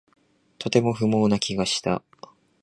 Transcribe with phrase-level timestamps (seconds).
[0.57, 2.01] とても不毛な気がした